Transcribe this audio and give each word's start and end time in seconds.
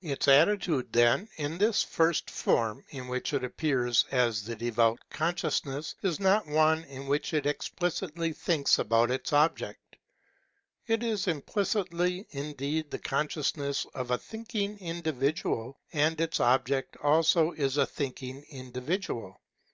Its 0.00 0.26
attitude 0.26 0.90
then, 0.90 1.28
in 1.36 1.58
this 1.58 1.82
first 1.82 2.30
form, 2.30 2.82
in 2.88 3.08
which 3.08 3.34
it 3.34 3.44
appears 3.44 4.06
as 4.10 4.42
the 4.42 4.56
Devout 4.56 4.98
Consciousness, 5.10 5.96
is 6.00 6.18
not 6.18 6.46
one 6.46 6.82
in 6.84 7.06
which 7.06 7.34
it 7.34 7.44
explicitly 7.44 8.32
thinks 8.32 8.78
about 8.78 9.10
its 9.10 9.34
object. 9.34 9.96
It 10.86 11.02
is 11.02 11.28
implicitly 11.28 12.26
indeed 12.30 12.90
the 12.90 12.98
consciousness 13.00 13.84
of 13.92 14.10
a 14.10 14.16
thinking 14.16 14.78
individual, 14.78 15.78
and 15.92 16.18
its 16.18 16.40
object 16.40 16.96
also 16.96 17.52
is 17.52 17.76
a 17.76 17.84
thinking 17.84 18.46
individual. 18.48 19.38